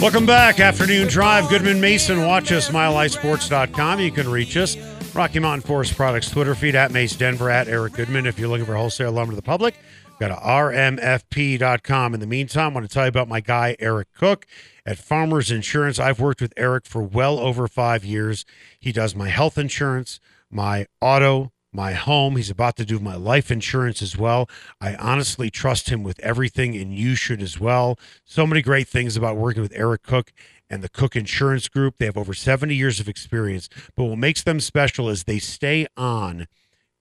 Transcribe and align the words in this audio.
Welcome 0.00 0.26
back. 0.26 0.60
Afternoon 0.60 1.08
Drive. 1.08 1.48
Goodman 1.48 1.80
Mason. 1.80 2.26
Watch 2.26 2.52
us, 2.52 2.68
milehighsports.com. 2.68 3.98
You 3.98 4.12
can 4.12 4.28
reach 4.28 4.56
us. 4.56 4.76
Rocky 5.14 5.38
Mountain 5.38 5.66
Forest 5.66 5.96
Products 5.96 6.30
Twitter 6.30 6.54
feed 6.54 6.74
at 6.74 6.92
Mace 6.92 7.16
Denver 7.16 7.48
at 7.48 7.66
Eric 7.66 7.94
Goodman. 7.94 8.26
If 8.26 8.38
you're 8.38 8.48
looking 8.48 8.66
for 8.66 8.76
wholesale 8.76 9.10
lumber 9.10 9.32
to 9.32 9.36
the 9.36 9.42
public, 9.42 9.74
go 10.20 10.28
to 10.28 10.34
rmfp.com. 10.34 12.14
In 12.14 12.20
the 12.20 12.26
meantime, 12.26 12.72
I 12.72 12.74
want 12.74 12.88
to 12.88 12.92
tell 12.92 13.04
you 13.04 13.08
about 13.08 13.26
my 13.26 13.40
guy, 13.40 13.74
Eric 13.78 14.08
Cook 14.12 14.46
at 14.84 14.98
Farmers 14.98 15.50
Insurance. 15.50 15.98
I've 15.98 16.20
worked 16.20 16.42
with 16.42 16.52
Eric 16.58 16.86
for 16.86 17.02
well 17.02 17.38
over 17.38 17.66
five 17.66 18.04
years. 18.04 18.44
He 18.78 18.92
does 18.92 19.16
my 19.16 19.28
health 19.28 19.56
insurance, 19.56 20.20
my 20.50 20.86
auto, 21.00 21.52
my 21.76 21.92
home. 21.92 22.34
He's 22.36 22.50
about 22.50 22.74
to 22.76 22.84
do 22.84 22.98
my 22.98 23.14
life 23.14 23.50
insurance 23.50 24.02
as 24.02 24.16
well. 24.16 24.48
I 24.80 24.96
honestly 24.96 25.50
trust 25.50 25.90
him 25.90 26.02
with 26.02 26.18
everything, 26.20 26.74
and 26.74 26.92
you 26.92 27.14
should 27.14 27.42
as 27.42 27.60
well. 27.60 27.98
So 28.24 28.46
many 28.46 28.62
great 28.62 28.88
things 28.88 29.16
about 29.16 29.36
working 29.36 29.62
with 29.62 29.72
Eric 29.76 30.02
Cook 30.02 30.32
and 30.68 30.82
the 30.82 30.88
Cook 30.88 31.14
Insurance 31.14 31.68
Group. 31.68 31.98
They 31.98 32.06
have 32.06 32.16
over 32.16 32.34
70 32.34 32.74
years 32.74 32.98
of 32.98 33.08
experience, 33.08 33.68
but 33.94 34.04
what 34.04 34.18
makes 34.18 34.42
them 34.42 34.58
special 34.58 35.08
is 35.08 35.24
they 35.24 35.38
stay 35.38 35.86
on 35.96 36.48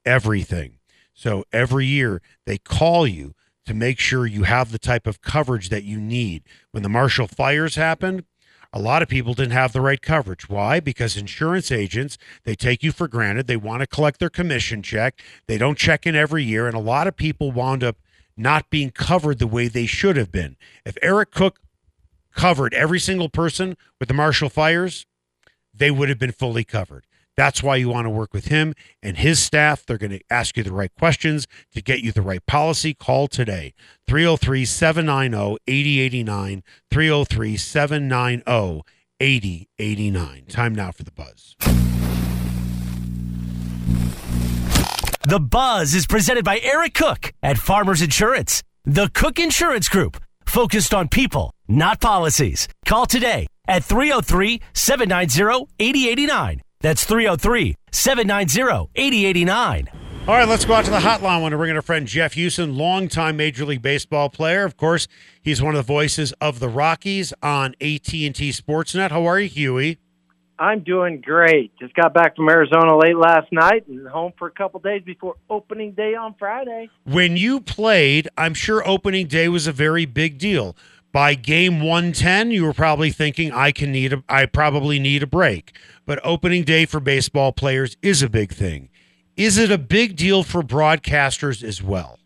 everything. 0.06 0.74
So 1.14 1.46
every 1.52 1.86
year 1.86 2.22
they 2.46 2.58
call 2.58 3.08
you 3.08 3.34
to 3.66 3.74
make 3.74 3.98
sure 4.00 4.28
you 4.28 4.44
have 4.44 4.72
the 4.72 4.78
type 4.78 5.08
of 5.08 5.22
coverage 5.22 5.70
that 5.70 5.84
you 5.84 6.00
need. 6.00 6.44
When 6.72 6.84
the 6.84 6.90
Marshall 6.90 7.28
fires 7.28 7.76
happened, 7.76 8.26
a 8.76 8.80
lot 8.80 9.02
of 9.02 9.08
people 9.08 9.34
didn't 9.34 9.54
have 9.54 9.72
the 9.72 9.80
right 9.80 10.02
coverage. 10.02 10.50
Why? 10.50 10.82
Because 10.82 11.16
insurance 11.16 11.72
agents, 11.72 12.18
they 12.44 12.56
take 12.56 12.84
you 12.84 12.92
for 12.92 13.08
granted. 13.08 13.48
They 13.48 13.56
want 13.56 13.80
to 13.80 13.88
collect 13.88 14.20
their 14.20 14.30
commission 14.30 14.84
check. 14.84 15.24
They 15.48 15.58
don't 15.58 15.78
check 15.78 16.06
in 16.06 16.14
every 16.14 16.44
year. 16.44 16.68
And 16.68 16.76
a 16.76 16.80
lot 16.80 17.08
of 17.08 17.16
people 17.16 17.54
wound 17.54 17.86
up 17.86 17.96
not 18.36 18.70
being 18.70 18.92
covered 18.92 19.40
the 19.40 19.48
way 19.48 19.70
they 19.70 19.86
should 19.86 20.18
have 20.18 20.30
been. 20.30 20.58
If 20.86 20.98
Eric 21.02 21.32
Cook 21.32 21.62
covered 22.36 22.74
every 22.74 23.00
single 23.00 23.30
person 23.30 23.78
with 23.98 24.10
the 24.10 24.14
Marshall 24.14 24.50
fires, 24.50 25.06
they 25.74 25.90
would 25.90 26.10
have 26.10 26.20
been 26.20 26.34
fully 26.34 26.66
covered. 26.66 27.06
That's 27.38 27.62
why 27.62 27.76
you 27.76 27.90
want 27.90 28.06
to 28.06 28.10
work 28.10 28.34
with 28.34 28.48
him 28.48 28.74
and 29.04 29.18
his 29.18 29.40
staff. 29.40 29.86
They're 29.86 29.98
going 29.98 30.12
to 30.12 30.22
ask 30.30 30.56
you 30.58 30.64
the 30.64 30.72
right 30.72 30.92
questions 30.98 31.48
to 31.74 31.82
get 31.82 32.02
you 32.02 32.12
the 32.12 32.22
right 32.22 32.46
policy. 32.46 32.94
Call 32.94 33.28
today 33.28 33.74
303 34.08 34.66
790 34.66 35.58
8089. 35.68 36.64
303 36.90 37.58
790 37.58 38.82
8089. 39.20 40.46
Time 40.48 40.76
now 40.76 40.92
for 40.92 41.04
the 41.04 41.12
buzz. 41.12 41.56
The 45.28 45.40
Buzz 45.40 45.96
is 45.96 46.06
presented 46.06 46.46
by 46.46 46.60
Eric 46.60 46.94
Cook 46.94 47.34
at 47.42 47.58
Farmers 47.58 48.04
Insurance. 48.04 48.62
The 48.84 49.10
Cook 49.12 49.40
Insurance 49.40 49.90
Group, 49.90 50.22
focused 50.46 50.94
on 50.94 51.08
people, 51.08 51.52
not 51.68 52.00
policies. 52.00 52.68
Call 52.86 53.08
today 53.08 53.48
at 53.68 53.84
303 53.84 54.62
790 54.74 55.66
8089. 55.80 56.62
That's 56.86 57.04
303 57.04 57.76
790 57.92 58.92
8089. 58.94 59.88
All 60.28 60.36
right, 60.36 60.48
let's 60.48 60.66
go 60.66 60.76
out 60.76 60.86
to 60.86 60.92
the 60.92 61.00
hotline. 61.00 61.30
I 61.30 61.38
want 61.40 61.54
to 61.54 61.58
bring 61.58 61.72
in 61.72 61.76
our 61.76 61.82
friend 61.82 62.06
Jeff 62.06 62.36
Huson, 62.36 62.78
longtime 62.78 63.38
Major 63.38 63.66
League 63.66 63.82
Baseball 63.82 64.30
player. 64.30 64.66
Of 64.66 64.78
course, 64.78 65.08
he's 65.42 65.64
one 65.64 65.74
of 65.74 65.80
the 65.80 65.92
voices 65.92 66.32
of 66.34 66.60
the 66.60 66.70
Rockies 66.70 67.34
on 67.42 67.74
AT&T 67.82 68.30
Sportsnet. 68.30 69.10
How 69.10 69.26
are 69.26 69.40
you, 69.40 69.50
Huey? 69.50 69.98
I'm 70.60 70.84
doing 70.84 71.22
great. 71.22 71.72
Just 71.80 71.96
got 71.96 72.14
back 72.14 72.36
from 72.36 72.48
Arizona 72.50 72.96
late 72.96 73.18
last 73.18 73.52
night 73.52 73.88
and 73.88 74.08
home 74.08 74.34
for 74.38 74.48
a 74.48 74.52
couple 74.52 74.80
days 74.80 75.02
before 75.04 75.36
opening 75.50 75.94
day 75.94 76.14
on 76.14 76.36
Friday. 76.38 76.90
When 77.04 77.36
you 77.36 77.62
played, 77.62 78.30
I'm 78.38 78.54
sure 78.54 78.88
opening 78.88 79.26
day 79.26 79.50
was 79.50 79.66
a 79.66 79.74
very 79.74 80.06
big 80.06 80.38
deal. 80.38 80.78
By 81.16 81.36
game 81.36 81.80
110, 81.80 82.52
you 82.52 82.66
were 82.66 82.74
probably 82.74 83.10
thinking 83.10 83.54
I 83.54 83.72
can 83.72 83.94
need 83.94 84.12
a 84.12 84.22
I 84.28 84.48
probably 84.48 85.00
need 85.00 85.24
a 85.24 85.26
break. 85.26 85.72
But 86.06 86.20
opening 86.26 86.66
day 86.66 86.86
for 86.86 87.00
baseball 87.00 87.54
players 87.54 87.96
is 88.02 88.22
a 88.22 88.28
big 88.28 88.52
thing. 88.52 88.90
Is 89.38 89.58
it 89.58 89.72
a 89.72 89.78
big 89.78 90.18
deal 90.18 90.44
for 90.44 90.62
broadcasters 90.62 91.64
as 91.64 91.82
well? 91.82 92.20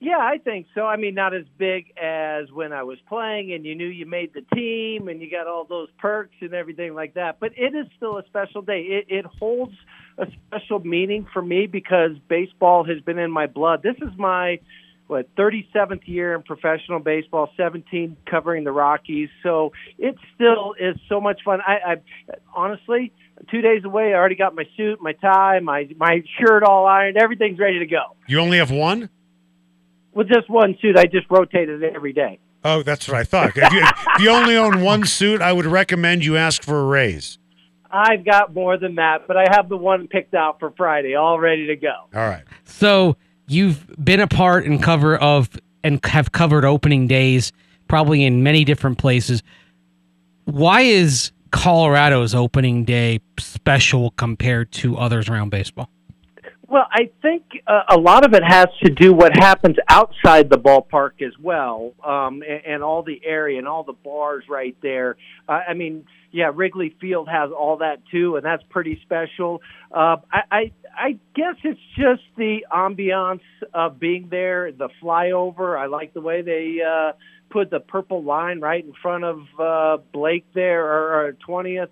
Yeah, 0.00 0.18
I 0.18 0.38
think 0.38 0.66
so. 0.74 0.86
I 0.86 0.96
mean, 0.96 1.14
not 1.14 1.34
as 1.34 1.44
big 1.56 1.96
as 1.96 2.50
when 2.50 2.72
I 2.72 2.82
was 2.82 2.98
playing 3.08 3.52
and 3.52 3.64
you 3.64 3.76
knew 3.76 3.86
you 3.86 4.06
made 4.06 4.34
the 4.34 4.42
team 4.56 5.06
and 5.06 5.20
you 5.20 5.30
got 5.30 5.46
all 5.46 5.62
those 5.62 5.88
perks 6.00 6.34
and 6.40 6.52
everything 6.52 6.96
like 6.96 7.14
that. 7.14 7.38
But 7.38 7.52
it 7.56 7.76
is 7.76 7.86
still 7.96 8.18
a 8.18 8.24
special 8.26 8.60
day. 8.60 8.80
It, 8.80 9.06
it 9.08 9.24
holds 9.24 9.76
a 10.18 10.26
special 10.48 10.80
meaning 10.80 11.28
for 11.32 11.42
me 11.42 11.68
because 11.68 12.18
baseball 12.28 12.82
has 12.82 13.00
been 13.02 13.20
in 13.20 13.30
my 13.30 13.46
blood. 13.46 13.84
This 13.84 13.98
is 14.02 14.10
my 14.18 14.58
what 15.10 15.34
37th 15.34 16.06
year 16.06 16.34
in 16.34 16.42
professional 16.42 17.00
baseball, 17.00 17.50
17 17.56 18.16
covering 18.30 18.62
the 18.62 18.70
Rockies. 18.70 19.28
So 19.42 19.72
it 19.98 20.14
still 20.36 20.74
is 20.78 20.96
so 21.08 21.20
much 21.20 21.40
fun. 21.44 21.58
I, 21.66 21.94
I 21.94 22.34
honestly, 22.54 23.12
two 23.50 23.60
days 23.60 23.82
away, 23.84 24.12
I 24.12 24.14
already 24.14 24.36
got 24.36 24.54
my 24.54 24.64
suit, 24.76 25.02
my 25.02 25.12
tie, 25.12 25.58
my 25.58 25.88
my 25.96 26.22
shirt 26.38 26.62
all 26.62 26.86
ironed. 26.86 27.16
Everything's 27.16 27.58
ready 27.58 27.80
to 27.80 27.86
go. 27.86 28.16
You 28.28 28.38
only 28.38 28.58
have 28.58 28.70
one? 28.70 29.10
With 30.14 30.28
just 30.28 30.48
one 30.48 30.76
suit, 30.80 30.96
I 30.96 31.04
just 31.04 31.26
rotated 31.28 31.82
it 31.82 31.92
every 31.94 32.12
day. 32.12 32.38
Oh, 32.64 32.82
that's 32.82 33.08
what 33.08 33.16
I 33.16 33.24
thought. 33.24 33.56
If 33.56 33.72
you, 33.72 33.82
if 33.82 34.22
you 34.22 34.30
only 34.30 34.56
own 34.56 34.82
one 34.82 35.06
suit, 35.06 35.40
I 35.40 35.52
would 35.52 35.66
recommend 35.66 36.24
you 36.24 36.36
ask 36.36 36.62
for 36.62 36.80
a 36.80 36.84
raise. 36.84 37.38
I've 37.90 38.24
got 38.24 38.54
more 38.54 38.76
than 38.76 38.96
that, 38.96 39.26
but 39.26 39.36
I 39.36 39.46
have 39.50 39.68
the 39.68 39.76
one 39.76 40.08
picked 40.08 40.34
out 40.34 40.60
for 40.60 40.72
Friday, 40.76 41.14
all 41.14 41.40
ready 41.40 41.68
to 41.68 41.76
go. 41.76 41.94
All 42.14 42.28
right. 42.28 42.44
So 42.64 43.16
you've 43.50 43.84
been 44.02 44.20
a 44.20 44.28
part 44.28 44.64
and 44.64 44.82
cover 44.82 45.16
of 45.16 45.50
and 45.82 46.04
have 46.06 46.32
covered 46.32 46.64
opening 46.64 47.06
days 47.06 47.52
probably 47.88 48.24
in 48.24 48.42
many 48.42 48.64
different 48.64 48.98
places. 48.98 49.42
Why 50.44 50.82
is 50.82 51.32
Colorado's 51.50 52.34
opening 52.34 52.84
day 52.84 53.20
special 53.38 54.12
compared 54.12 54.70
to 54.72 54.96
others 54.96 55.28
around 55.28 55.50
baseball? 55.50 55.90
Well, 56.70 56.86
I 56.88 57.10
think 57.20 57.42
uh, 57.66 57.82
a 57.88 57.98
lot 57.98 58.24
of 58.24 58.32
it 58.32 58.44
has 58.44 58.68
to 58.84 58.90
do 58.90 59.12
what 59.12 59.32
happens 59.34 59.74
outside 59.88 60.48
the 60.48 60.56
ballpark 60.56 61.20
as 61.20 61.32
well, 61.42 61.94
um, 62.06 62.44
and, 62.48 62.64
and 62.64 62.82
all 62.84 63.02
the 63.02 63.20
area 63.24 63.58
and 63.58 63.66
all 63.66 63.82
the 63.82 63.92
bars 63.92 64.44
right 64.48 64.76
there. 64.80 65.16
Uh, 65.48 65.58
I 65.68 65.74
mean, 65.74 66.04
yeah, 66.30 66.52
Wrigley 66.54 66.94
Field 67.00 67.28
has 67.28 67.50
all 67.50 67.78
that 67.78 68.02
too, 68.12 68.36
and 68.36 68.44
that's 68.44 68.62
pretty 68.70 69.00
special. 69.02 69.62
Uh, 69.90 70.18
I, 70.32 70.40
I 70.52 70.72
I 70.96 71.18
guess 71.34 71.56
it's 71.64 71.80
just 71.96 72.22
the 72.36 72.64
ambiance 72.72 73.40
of 73.74 73.98
being 73.98 74.28
there, 74.30 74.70
the 74.70 74.90
flyover. 75.02 75.76
I 75.76 75.86
like 75.86 76.14
the 76.14 76.20
way 76.20 76.42
they 76.42 76.78
uh, 76.88 77.12
put 77.50 77.70
the 77.70 77.80
purple 77.80 78.22
line 78.22 78.60
right 78.60 78.84
in 78.84 78.92
front 79.02 79.24
of 79.24 79.40
uh, 79.58 79.96
Blake 80.12 80.46
there, 80.54 80.86
or 80.86 81.32
twentieth. 81.44 81.90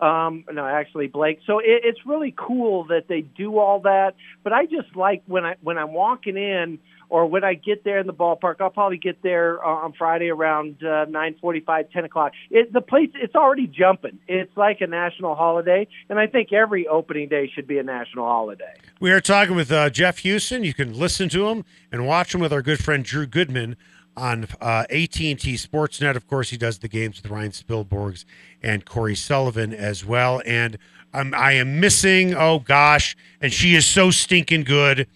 Um, 0.00 0.44
no, 0.50 0.64
actually 0.64 1.08
Blake. 1.08 1.40
So 1.46 1.58
it, 1.58 1.82
it's 1.84 2.06
really 2.06 2.34
cool 2.36 2.84
that 2.84 3.04
they 3.08 3.20
do 3.20 3.58
all 3.58 3.80
that. 3.80 4.14
But 4.42 4.52
I 4.54 4.64
just 4.64 4.96
like 4.96 5.22
when 5.26 5.44
I 5.44 5.56
when 5.60 5.76
I'm 5.76 5.92
walking 5.92 6.36
in 6.36 6.78
or 7.10 7.26
when 7.26 7.44
I 7.44 7.54
get 7.54 7.84
there 7.84 7.98
in 7.98 8.06
the 8.06 8.14
ballpark. 8.14 8.60
I'll 8.60 8.70
probably 8.70 8.96
get 8.96 9.22
there 9.22 9.62
uh, 9.62 9.68
on 9.68 9.92
Friday 9.92 10.30
around 10.30 10.82
uh, 10.82 11.04
nine 11.06 11.36
forty-five, 11.40 11.90
ten 11.90 12.04
o'clock. 12.04 12.32
It, 12.50 12.72
the 12.72 12.80
place 12.80 13.10
it's 13.14 13.34
already 13.34 13.66
jumping. 13.66 14.18
It's 14.26 14.56
like 14.56 14.80
a 14.80 14.86
national 14.86 15.34
holiday, 15.34 15.86
and 16.08 16.18
I 16.18 16.28
think 16.28 16.52
every 16.52 16.86
opening 16.86 17.28
day 17.28 17.50
should 17.52 17.66
be 17.66 17.78
a 17.78 17.82
national 17.82 18.24
holiday. 18.24 18.74
We 19.00 19.10
are 19.10 19.20
talking 19.20 19.56
with 19.56 19.70
uh, 19.70 19.90
Jeff 19.90 20.22
Huson. 20.22 20.64
You 20.64 20.72
can 20.72 20.98
listen 20.98 21.28
to 21.30 21.48
him 21.48 21.64
and 21.92 22.06
watch 22.06 22.34
him 22.34 22.40
with 22.40 22.52
our 22.52 22.62
good 22.62 22.82
friend 22.82 23.04
Drew 23.04 23.26
Goodman 23.26 23.76
on 24.16 24.46
uh, 24.60 24.84
AT&T 24.90 25.36
Sportsnet. 25.36 26.16
Of 26.16 26.26
course, 26.26 26.50
he 26.50 26.56
does 26.56 26.78
the 26.78 26.88
games 26.88 27.22
with 27.22 27.30
Ryan 27.30 27.52
Spilborghs 27.52 28.24
and 28.62 28.84
Cory 28.84 29.14
Sullivan 29.14 29.72
as 29.72 30.04
well. 30.04 30.42
And 30.44 30.78
I'm, 31.12 31.34
I 31.34 31.52
am 31.52 31.80
missing, 31.80 32.34
oh 32.34 32.58
gosh, 32.58 33.16
and 33.40 33.52
she 33.52 33.74
is 33.74 33.86
so 33.86 34.10
stinking 34.10 34.64
good. 34.64 35.06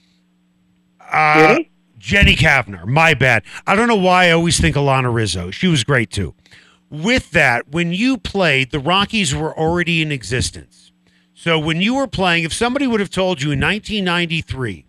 Uh, 1.01 1.55
Jenny? 1.55 1.71
Jenny 1.99 2.37
Cavnar, 2.37 2.87
my 2.87 3.15
bad. 3.15 3.45
I 3.67 3.75
don't 3.77 3.89
know 3.89 3.95
why 3.97 4.27
I 4.27 4.31
always 4.33 4.61
think 4.61 4.77
Alana 4.77 5.13
Rizzo. 5.13 5.51
She 5.51 5.69
was 5.69 5.85
great 5.85 6.11
too. 6.11 6.35
With 6.91 7.31
that, 7.33 7.69
when 7.71 7.93
you 7.93 8.19
played, 8.19 8.71
the 8.71 8.79
Rockies 8.79 9.35
were 9.35 9.57
already 9.59 10.03
in 10.03 10.13
existence. 10.13 10.93
So 11.35 11.59
when 11.59 11.81
you 11.81 11.95
were 11.95 12.07
playing, 12.07 12.45
if 12.45 12.53
somebody 12.53 12.87
would 12.87 13.01
have 13.01 13.11
told 13.11 13.43
you 13.43 13.51
in 13.53 13.61
1993 13.61 14.87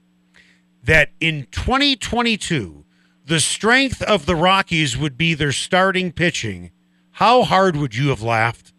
that 0.83 1.09
in 1.19 1.47
2022 1.51 2.84
the 3.25 3.39
strength 3.39 4.01
of 4.03 4.25
the 4.25 4.35
Rockies 4.35 4.97
would 4.97 5.17
be 5.17 5.33
their 5.33 5.51
starting 5.51 6.11
pitching, 6.11 6.71
how 7.11 7.43
hard 7.43 7.75
would 7.75 7.95
you 7.95 8.09
have 8.09 8.21
laughed? 8.21 8.71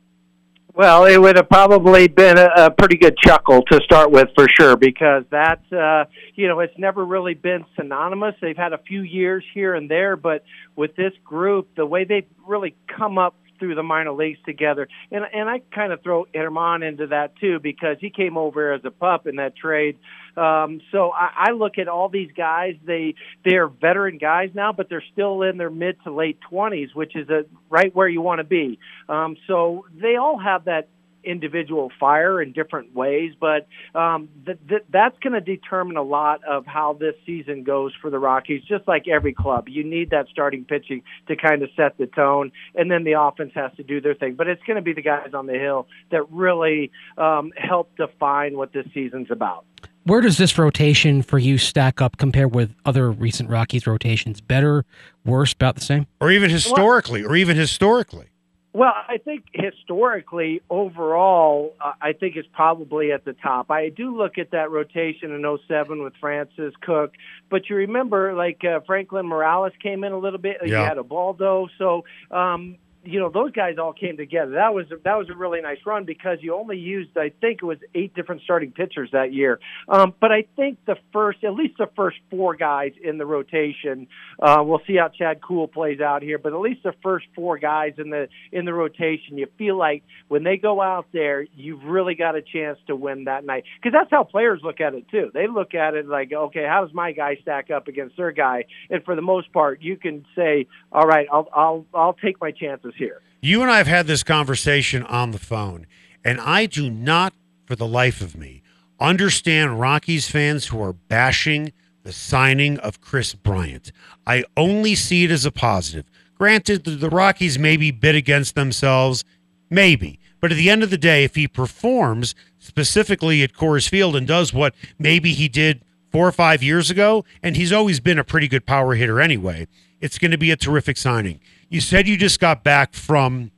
Well, 0.72 1.06
it 1.06 1.16
would 1.18 1.36
have 1.36 1.48
probably 1.48 2.06
been 2.06 2.38
a, 2.38 2.50
a 2.56 2.70
pretty 2.70 2.98
good 2.98 3.16
chuckle 3.16 3.62
to 3.72 3.80
start 3.82 4.10
with 4.10 4.28
for 4.36 4.46
sure 4.60 4.76
because 4.76 5.24
that's 5.30 5.72
uh 5.72 6.04
you 6.34 6.48
know, 6.48 6.60
it's 6.60 6.76
never 6.76 7.02
really 7.02 7.32
been 7.32 7.64
synonymous. 7.76 8.34
They've 8.42 8.56
had 8.56 8.74
a 8.74 8.78
few 8.78 9.00
years 9.00 9.42
here 9.54 9.74
and 9.74 9.90
there, 9.90 10.16
but 10.16 10.44
with 10.76 10.94
this 10.94 11.14
group, 11.24 11.74
the 11.76 11.86
way 11.86 12.04
they've 12.04 12.28
really 12.46 12.76
come 12.94 13.16
up 13.16 13.34
through 13.58 13.74
the 13.74 13.82
minor 13.82 14.12
leagues 14.12 14.38
together. 14.44 14.88
And 15.10 15.24
and 15.32 15.48
I 15.48 15.60
kind 15.74 15.92
of 15.92 16.02
throw 16.02 16.26
Germán 16.34 16.86
into 16.86 17.08
that 17.08 17.36
too 17.38 17.58
because 17.60 17.96
he 18.00 18.10
came 18.10 18.36
over 18.36 18.72
as 18.72 18.82
a 18.84 18.90
pup 18.90 19.26
in 19.26 19.36
that 19.36 19.56
trade. 19.56 19.98
Um, 20.36 20.82
so 20.92 21.12
I, 21.12 21.48
I 21.48 21.52
look 21.52 21.78
at 21.78 21.88
all 21.88 22.08
these 22.08 22.30
guys. 22.36 22.74
They 22.84 23.14
they 23.44 23.56
are 23.56 23.68
veteran 23.68 24.18
guys 24.18 24.50
now, 24.54 24.72
but 24.72 24.88
they're 24.88 25.04
still 25.12 25.42
in 25.42 25.56
their 25.56 25.70
mid 25.70 25.96
to 26.04 26.12
late 26.12 26.38
twenties, 26.48 26.94
which 26.94 27.16
is 27.16 27.28
a, 27.30 27.44
right 27.70 27.94
where 27.94 28.08
you 28.08 28.20
want 28.20 28.40
to 28.40 28.44
be. 28.44 28.78
Um, 29.08 29.36
so 29.46 29.86
they 30.00 30.16
all 30.16 30.38
have 30.38 30.66
that 30.66 30.88
individual 31.26 31.90
fire 31.98 32.40
in 32.40 32.52
different 32.52 32.94
ways, 32.94 33.32
but 33.38 33.66
um, 33.98 34.28
th- 34.44 34.58
th- 34.68 34.84
that's 34.90 35.18
going 35.18 35.32
to 35.32 35.40
determine 35.40 35.96
a 35.96 36.02
lot 36.02 36.40
of 36.44 36.64
how 36.66 36.96
this 36.98 37.14
season 37.26 37.64
goes 37.64 37.92
for 38.00 38.10
the 38.10 38.18
Rockies. 38.18 38.62
Just 38.62 38.86
like 38.86 39.08
every 39.08 39.34
club, 39.34 39.68
you 39.68 39.84
need 39.84 40.10
that 40.10 40.26
starting 40.30 40.64
pitching 40.64 41.02
to 41.28 41.36
kind 41.36 41.62
of 41.62 41.70
set 41.76 41.98
the 41.98 42.06
tone, 42.06 42.52
and 42.74 42.90
then 42.90 43.04
the 43.04 43.20
offense 43.20 43.52
has 43.54 43.72
to 43.76 43.82
do 43.82 44.00
their 44.00 44.14
thing. 44.14 44.34
But 44.34 44.48
it's 44.48 44.62
going 44.62 44.76
to 44.76 44.82
be 44.82 44.92
the 44.92 45.02
guys 45.02 45.30
on 45.34 45.46
the 45.46 45.58
hill 45.58 45.88
that 46.10 46.30
really 46.30 46.90
um, 47.18 47.52
help 47.56 47.94
define 47.96 48.56
what 48.56 48.72
this 48.72 48.86
season's 48.94 49.30
about. 49.30 49.64
Where 50.04 50.20
does 50.20 50.38
this 50.38 50.56
rotation 50.56 51.22
for 51.22 51.36
you 51.36 51.58
stack 51.58 52.00
up 52.00 52.16
compared 52.16 52.54
with 52.54 52.72
other 52.84 53.10
recent 53.10 53.50
Rockies 53.50 53.88
rotations? 53.88 54.40
Better, 54.40 54.84
worse, 55.24 55.52
about 55.52 55.74
the 55.74 55.80
same? 55.80 56.06
Or 56.20 56.30
even 56.30 56.48
historically, 56.48 57.24
or 57.24 57.34
even 57.34 57.56
historically. 57.56 58.28
Well, 58.76 58.92
I 58.94 59.16
think 59.16 59.44
historically, 59.54 60.60
overall, 60.68 61.72
uh, 61.80 61.92
I 61.98 62.12
think 62.12 62.36
it's 62.36 62.48
probably 62.52 63.10
at 63.10 63.24
the 63.24 63.32
top. 63.32 63.70
I 63.70 63.88
do 63.88 64.14
look 64.14 64.36
at 64.36 64.50
that 64.50 64.70
rotation 64.70 65.32
in 65.32 65.58
07 65.66 66.02
with 66.02 66.12
Francis 66.20 66.74
Cook, 66.82 67.14
but 67.48 67.70
you 67.70 67.76
remember, 67.76 68.34
like 68.34 68.62
uh, 68.64 68.80
Franklin 68.86 69.28
Morales 69.28 69.72
came 69.82 70.04
in 70.04 70.12
a 70.12 70.18
little 70.18 70.38
bit. 70.38 70.58
Yeah. 70.60 70.66
You 70.66 70.74
had 70.88 70.98
Ubaldo, 70.98 71.68
so 71.78 72.04
um, 72.30 72.76
you 73.06 73.20
know 73.20 73.30
those 73.30 73.52
guys 73.52 73.76
all 73.78 73.92
came 73.92 74.16
together. 74.16 74.52
That 74.52 74.74
was 74.74 74.86
that 74.88 75.16
was 75.16 75.28
a 75.30 75.36
really 75.36 75.60
nice 75.60 75.78
run 75.86 76.04
because 76.04 76.38
you 76.40 76.54
only 76.54 76.78
used 76.78 77.16
I 77.16 77.30
think 77.40 77.60
it 77.62 77.64
was 77.64 77.78
eight 77.94 78.14
different 78.14 78.42
starting 78.42 78.72
pitchers 78.72 79.10
that 79.12 79.32
year. 79.32 79.58
Um, 79.88 80.14
but 80.20 80.32
I 80.32 80.44
think 80.56 80.78
the 80.86 80.96
first 81.12 81.44
at 81.44 81.54
least 81.54 81.78
the 81.78 81.88
first 81.96 82.16
four 82.30 82.54
guys 82.56 82.92
in 83.02 83.18
the 83.18 83.26
rotation. 83.26 84.08
Uh, 84.40 84.62
we'll 84.64 84.82
see 84.86 84.96
how 84.96 85.08
Chad 85.08 85.40
Kuhl 85.42 85.68
plays 85.68 86.00
out 86.00 86.22
here, 86.22 86.38
but 86.38 86.52
at 86.52 86.60
least 86.60 86.82
the 86.82 86.94
first 87.02 87.26
four 87.34 87.58
guys 87.58 87.94
in 87.98 88.10
the 88.10 88.28
in 88.52 88.64
the 88.64 88.74
rotation, 88.74 89.38
you 89.38 89.46
feel 89.58 89.78
like 89.78 90.02
when 90.28 90.42
they 90.42 90.56
go 90.56 90.80
out 90.80 91.06
there, 91.12 91.46
you've 91.54 91.84
really 91.84 92.14
got 92.14 92.36
a 92.36 92.42
chance 92.42 92.78
to 92.86 92.96
win 92.96 93.24
that 93.24 93.44
night 93.44 93.64
because 93.80 93.96
that's 93.98 94.10
how 94.10 94.24
players 94.24 94.60
look 94.62 94.80
at 94.80 94.94
it 94.94 95.08
too. 95.10 95.30
They 95.32 95.46
look 95.46 95.74
at 95.74 95.94
it 95.94 96.06
like, 96.06 96.32
okay, 96.32 96.64
how 96.68 96.84
does 96.84 96.94
my 96.94 97.12
guy 97.12 97.36
stack 97.42 97.70
up 97.70 97.88
against 97.88 98.16
their 98.16 98.32
guy? 98.32 98.64
And 98.90 99.04
for 99.04 99.14
the 99.14 99.22
most 99.22 99.52
part, 99.52 99.80
you 99.82 99.96
can 99.96 100.24
say, 100.34 100.66
all 100.92 101.06
right, 101.06 101.26
I'll 101.32 101.48
I'll 101.54 101.86
I'll 101.94 102.14
take 102.14 102.40
my 102.40 102.50
chances 102.50 102.92
here. 102.96 103.22
You 103.40 103.62
and 103.62 103.70
I 103.70 103.78
have 103.78 103.86
had 103.86 104.06
this 104.06 104.22
conversation 104.22 105.02
on 105.04 105.30
the 105.30 105.38
phone, 105.38 105.86
and 106.24 106.40
I 106.40 106.66
do 106.66 106.90
not, 106.90 107.32
for 107.64 107.76
the 107.76 107.86
life 107.86 108.20
of 108.20 108.36
me, 108.36 108.62
understand 108.98 109.78
Rockies 109.78 110.28
fans 110.28 110.66
who 110.66 110.82
are 110.82 110.92
bashing 110.92 111.72
the 112.02 112.12
signing 112.12 112.78
of 112.78 113.00
Kris 113.00 113.34
Bryant. 113.34 113.92
I 114.26 114.44
only 114.56 114.94
see 114.94 115.24
it 115.24 115.30
as 115.30 115.44
a 115.44 115.52
positive. 115.52 116.06
Granted, 116.38 116.84
the, 116.84 117.10
Rockies 117.10 117.58
maybe 117.58 117.90
bid 117.90 118.14
against 118.14 118.54
themselves, 118.54 119.24
maybe. 119.70 120.18
But 120.40 120.52
at 120.52 120.56
the 120.56 120.70
end 120.70 120.82
of 120.82 120.90
the 120.90 120.98
day, 120.98 121.24
if 121.24 121.34
he 121.34 121.48
performs 121.48 122.34
specifically 122.58 123.42
at 123.42 123.54
Coors 123.54 123.88
Field 123.88 124.14
and 124.14 124.26
does 124.26 124.52
what 124.52 124.74
maybe 124.98 125.32
he 125.32 125.48
did 125.48 125.82
four 126.12 126.28
or 126.28 126.32
five 126.32 126.62
years 126.62 126.90
ago, 126.90 127.24
and 127.42 127.56
he's 127.56 127.72
always 127.72 128.00
been 128.00 128.18
a 128.18 128.24
pretty 128.24 128.48
good 128.48 128.66
power 128.66 128.94
hitter 128.94 129.20
anyway, 129.20 129.66
it's 130.00 130.18
going 130.18 130.30
to 130.30 130.38
be 130.38 130.50
a 130.50 130.56
terrific 130.56 130.96
signing. 130.96 131.40
You 131.68 131.80
said 131.80 132.06
you 132.06 132.16
just 132.16 132.38
got 132.38 132.62
back 132.62 132.94
from 132.94 133.50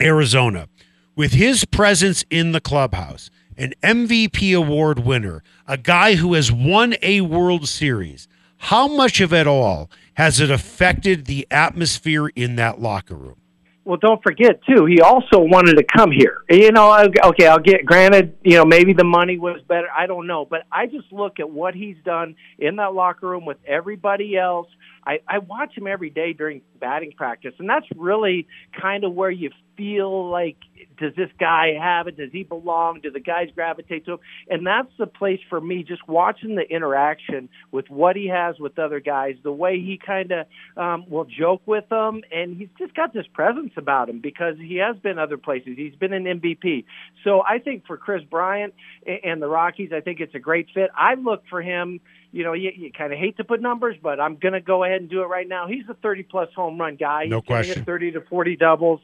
Arizona. 0.00 0.68
With 1.14 1.34
his 1.34 1.66
presence 1.66 2.24
in 2.30 2.52
the 2.52 2.60
clubhouse, 2.60 3.30
an 3.56 3.74
MVP 3.82 4.56
award 4.56 5.00
winner, 5.00 5.42
a 5.66 5.76
guy 5.76 6.14
who 6.14 6.32
has 6.34 6.50
won 6.50 6.94
a 7.02 7.20
World 7.20 7.68
Series, 7.68 8.26
how 8.56 8.88
much 8.88 9.20
of 9.20 9.32
it 9.32 9.46
all 9.46 9.90
has 10.14 10.40
it 10.40 10.50
affected 10.50 11.26
the 11.26 11.46
atmosphere 11.50 12.28
in 12.28 12.56
that 12.56 12.80
locker 12.80 13.14
room? 13.14 13.36
Well, 13.84 13.98
don't 13.98 14.22
forget 14.22 14.60
too. 14.66 14.86
He 14.86 15.02
also 15.02 15.38
wanted 15.38 15.76
to 15.76 15.84
come 15.84 16.10
here. 16.10 16.38
You 16.48 16.72
know, 16.72 16.90
okay, 16.98 17.46
I'll 17.46 17.58
get 17.58 17.84
granted. 17.84 18.38
You 18.42 18.56
know, 18.56 18.64
maybe 18.64 18.94
the 18.94 19.04
money 19.04 19.36
was 19.36 19.60
better. 19.68 19.88
I 19.94 20.06
don't 20.06 20.26
know, 20.26 20.46
but 20.46 20.62
I 20.72 20.86
just 20.86 21.12
look 21.12 21.38
at 21.38 21.50
what 21.50 21.74
he's 21.74 21.96
done 22.02 22.36
in 22.58 22.76
that 22.76 22.94
locker 22.94 23.28
room 23.28 23.44
with 23.44 23.58
everybody 23.66 24.38
else. 24.38 24.68
I, 25.06 25.20
I 25.28 25.38
watch 25.38 25.76
him 25.76 25.86
every 25.86 26.10
day 26.10 26.32
during 26.32 26.62
batting 26.80 27.12
practice, 27.12 27.54
and 27.58 27.68
that's 27.68 27.86
really 27.96 28.46
kind 28.80 29.04
of 29.04 29.12
where 29.12 29.30
you 29.30 29.50
feel 29.76 30.30
like, 30.30 30.56
does 30.98 31.14
this 31.16 31.30
guy 31.38 31.74
have 31.80 32.06
it? 32.06 32.16
Does 32.16 32.30
he 32.32 32.42
belong? 32.42 33.00
Do 33.00 33.10
the 33.10 33.20
guys 33.20 33.48
gravitate 33.54 34.04
to 34.06 34.12
him? 34.12 34.18
And 34.48 34.66
that's 34.66 34.90
the 34.98 35.06
place 35.06 35.40
for 35.48 35.60
me, 35.60 35.82
just 35.82 36.06
watching 36.08 36.54
the 36.54 36.62
interaction 36.62 37.48
with 37.72 37.88
what 37.90 38.16
he 38.16 38.28
has 38.28 38.58
with 38.58 38.78
other 38.78 39.00
guys, 39.00 39.36
the 39.42 39.52
way 39.52 39.80
he 39.80 39.98
kind 40.04 40.32
of 40.32 40.46
um, 40.76 41.04
will 41.08 41.24
joke 41.24 41.62
with 41.66 41.88
them, 41.88 42.22
and 42.32 42.56
he's 42.56 42.68
just 42.78 42.94
got 42.94 43.12
this 43.12 43.26
presence 43.32 43.72
about 43.76 44.08
him 44.08 44.20
because 44.20 44.56
he 44.58 44.76
has 44.76 44.96
been 44.96 45.18
other 45.18 45.38
places. 45.38 45.74
He's 45.76 45.96
been 45.96 46.12
an 46.12 46.24
MVP. 46.24 46.84
So 47.24 47.42
I 47.42 47.58
think 47.58 47.86
for 47.86 47.96
Kris 47.96 48.22
Bryant 48.22 48.74
and 49.06 49.42
the 49.42 49.48
Rockies, 49.48 49.90
I 49.94 50.00
think 50.00 50.20
it's 50.20 50.34
a 50.34 50.40
great 50.40 50.68
fit. 50.74 50.90
I 50.96 51.14
look 51.14 51.42
for 51.48 51.62
him 51.62 52.00
you 52.34 52.42
know, 52.42 52.52
you, 52.52 52.72
you 52.74 52.90
kind 52.90 53.12
of 53.12 53.18
hate 53.20 53.36
to 53.36 53.44
put 53.44 53.62
numbers, 53.62 53.96
but 54.02 54.18
I'm 54.18 54.34
going 54.34 54.54
to 54.54 54.60
go 54.60 54.82
ahead 54.82 55.00
and 55.00 55.08
do 55.08 55.22
it 55.22 55.26
right 55.26 55.46
now. 55.46 55.68
He's 55.68 55.84
a 55.88 55.94
30 55.94 56.24
plus 56.24 56.48
home 56.56 56.80
run 56.80 56.96
guy. 56.96 57.26
No 57.26 57.36
He's 57.36 57.48
gonna 57.48 57.60
question. 57.60 57.78
Hit 57.78 57.86
30 57.86 58.10
to 58.12 58.20
40 58.22 58.56
doubles. 58.56 59.00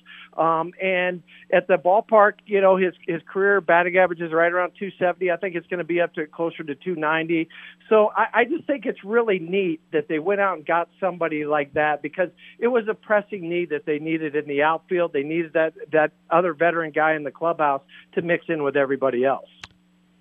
Um, 0.60 0.72
and 0.80 1.22
at 1.52 1.66
the 1.66 1.76
ballpark, 1.76 2.34
you 2.46 2.60
know, 2.60 2.76
his 2.76 2.94
his 3.06 3.20
career 3.30 3.60
batting 3.60 3.96
average 3.96 4.20
is 4.20 4.32
right 4.32 4.52
around 4.52 4.72
270. 4.78 5.30
I 5.30 5.36
think 5.36 5.54
it's 5.56 5.66
going 5.66 5.78
to 5.78 5.84
be 5.84 6.00
up 6.00 6.14
to 6.14 6.26
closer 6.26 6.62
to 6.62 6.74
290. 6.74 7.48
So 7.88 8.10
I, 8.16 8.40
I 8.40 8.44
just 8.44 8.66
think 8.66 8.86
it's 8.86 9.02
really 9.04 9.38
neat 9.38 9.80
that 9.92 10.08
they 10.08 10.18
went 10.18 10.40
out 10.40 10.56
and 10.58 10.66
got 10.66 10.88
somebody 11.00 11.44
like 11.44 11.74
that 11.74 12.02
because 12.02 12.28
it 12.58 12.68
was 12.68 12.84
a 12.88 12.94
pressing 12.94 13.48
need 13.48 13.70
that 13.70 13.86
they 13.86 13.98
needed 13.98 14.36
in 14.36 14.46
the 14.46 14.62
outfield. 14.62 15.12
They 15.12 15.22
needed 15.22 15.52
that 15.54 15.74
that 15.92 16.12
other 16.30 16.54
veteran 16.54 16.92
guy 16.92 17.14
in 17.14 17.24
the 17.24 17.32
clubhouse 17.32 17.82
to 18.14 18.22
mix 18.22 18.46
in 18.48 18.62
with 18.62 18.76
everybody 18.76 19.24
else. 19.24 19.48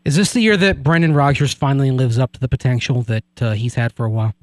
Is 0.06 0.16
this 0.16 0.34
the 0.34 0.42
year 0.42 0.58
that 0.58 0.82
Brendan 0.82 1.14
Rodgers 1.14 1.54
finally 1.54 1.92
lives 1.92 2.18
up 2.18 2.32
to 2.34 2.40
the 2.40 2.48
potential 2.48 3.04
that 3.04 3.42
uh, 3.42 3.52
he's 3.52 3.76
had 3.76 3.94
for 3.94 4.06
a 4.06 4.10
while? 4.10 4.34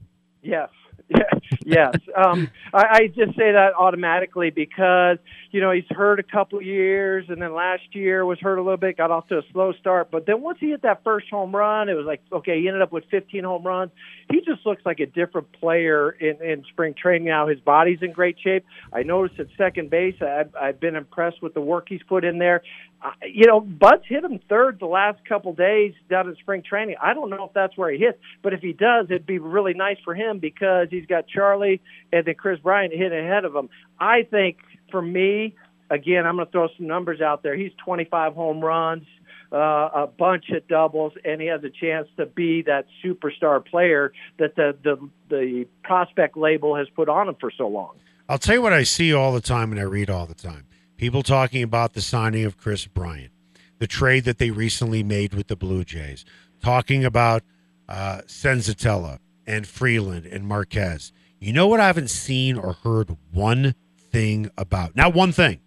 Yes. 0.42 0.68
yes. 1.64 1.94
Um, 2.16 2.50
I, 2.72 2.84
I 2.90 3.06
just 3.08 3.36
say 3.36 3.52
that 3.52 3.72
automatically 3.78 4.50
because 4.50 5.18
you 5.56 5.62
know 5.62 5.72
he's 5.72 5.86
hurt 5.88 6.20
a 6.20 6.22
couple 6.22 6.60
years, 6.60 7.25
and 7.30 7.40
then 7.40 7.54
last 7.54 7.82
year 7.92 8.26
was 8.26 8.38
hurt 8.38 8.58
a 8.58 8.62
little 8.62 8.76
bit, 8.76 8.98
got 8.98 9.10
off 9.10 9.26
to 9.28 9.38
a 9.38 9.42
slow 9.54 9.72
start. 9.72 10.10
But 10.10 10.26
then 10.26 10.42
once 10.42 10.58
he 10.60 10.68
hit 10.68 10.82
that 10.82 11.02
first 11.02 11.30
home 11.30 11.56
run, 11.56 11.88
it 11.88 11.94
was 11.94 12.04
like 12.04 12.20
okay, 12.30 12.60
he 12.60 12.68
ended 12.68 12.82
up 12.82 12.92
with 12.92 13.04
15 13.10 13.42
home 13.42 13.62
runs. 13.62 13.90
He 14.30 14.42
just 14.42 14.66
looks 14.66 14.82
like 14.84 15.00
a 15.00 15.06
different 15.06 15.50
player 15.52 16.10
in, 16.10 16.42
in 16.42 16.62
spring 16.68 16.94
training 17.00 17.28
now. 17.28 17.48
His 17.48 17.58
body's 17.60 18.00
in 18.02 18.12
great 18.12 18.36
shape. 18.38 18.66
I 18.92 19.02
noticed 19.02 19.40
at 19.40 19.46
second 19.56 19.88
base, 19.88 20.16
I've, 20.20 20.54
I've 20.54 20.78
been 20.78 20.94
impressed 20.94 21.40
with 21.40 21.54
the 21.54 21.62
work 21.62 21.86
he's 21.88 22.02
put 22.06 22.22
in 22.22 22.36
there. 22.38 22.62
Uh, 23.02 23.10
you 23.22 23.46
know, 23.46 23.60
Bud's 23.60 24.02
hit 24.06 24.25
him 24.25 24.40
third 24.48 24.78
the 24.80 24.86
last 24.86 25.18
couple 25.26 25.54
days 25.54 25.94
down 26.10 26.28
in 26.28 26.36
spring 26.36 26.62
training. 26.68 26.96
I 27.00 27.14
don't 27.14 27.30
know 27.30 27.44
if 27.44 27.52
that's 27.54 27.76
where 27.78 27.90
he 27.90 27.98
hits, 27.98 28.18
but 28.42 28.52
if 28.52 28.60
he 28.60 28.72
does, 28.72 29.06
it'd 29.08 29.26
be 29.26 29.38
really 29.38 29.75
nice 29.75 29.98
for 30.04 30.14
him 30.14 30.38
because 30.38 30.88
he's 30.90 31.06
got 31.06 31.28
Charlie 31.28 31.80
and 32.12 32.26
then 32.26 32.34
Kris 32.34 32.58
Bryant 32.60 32.92
hitting 32.92 33.18
ahead 33.18 33.44
of 33.44 33.54
him. 33.54 33.68
I 33.98 34.22
think 34.22 34.58
for 34.90 35.02
me, 35.02 35.54
again, 35.90 36.26
I'm 36.26 36.36
going 36.36 36.46
to 36.46 36.52
throw 36.52 36.68
some 36.76 36.86
numbers 36.86 37.20
out 37.20 37.42
there. 37.42 37.56
He's 37.56 37.72
25 37.84 38.34
home 38.34 38.60
runs, 38.60 39.04
uh, 39.52 39.56
a 39.56 40.06
bunch 40.06 40.50
of 40.50 40.66
doubles, 40.68 41.12
and 41.24 41.40
he 41.40 41.46
has 41.48 41.62
a 41.64 41.70
chance 41.70 42.08
to 42.16 42.26
be 42.26 42.62
that 42.62 42.86
superstar 43.04 43.64
player 43.64 44.12
that 44.38 44.56
the 44.56 44.76
the 44.82 45.10
the 45.28 45.66
prospect 45.84 46.36
label 46.36 46.76
has 46.76 46.88
put 46.94 47.08
on 47.08 47.28
him 47.28 47.36
for 47.40 47.50
so 47.56 47.68
long. 47.68 47.96
I'll 48.28 48.38
tell 48.38 48.56
you 48.56 48.62
what 48.62 48.72
I 48.72 48.82
see 48.82 49.12
all 49.12 49.32
the 49.32 49.40
time 49.40 49.70
and 49.70 49.80
I 49.80 49.84
read 49.84 50.10
all 50.10 50.26
the 50.26 50.34
time. 50.34 50.66
People 50.96 51.22
talking 51.22 51.62
about 51.62 51.92
the 51.92 52.00
signing 52.00 52.44
of 52.44 52.56
Kris 52.56 52.86
Bryant, 52.86 53.30
the 53.78 53.86
trade 53.86 54.24
that 54.24 54.38
they 54.38 54.50
recently 54.50 55.02
made 55.02 55.34
with 55.34 55.46
the 55.46 55.56
Blue 55.56 55.84
Jays, 55.84 56.24
talking 56.60 57.04
about 57.04 57.42
uh, 57.88 58.22
Senzatela 58.26 59.18
and 59.46 59.66
Freeland 59.66 60.26
and 60.26 60.46
Marquez. 60.46 61.12
You 61.38 61.52
know 61.52 61.68
what 61.68 61.80
I 61.80 61.86
haven't 61.86 62.10
seen 62.10 62.56
or 62.56 62.72
heard 62.72 63.16
one 63.30 63.74
thing 64.10 64.50
about? 64.56 64.94
Now, 64.96 65.08
one 65.08 65.32
thing. 65.32 65.60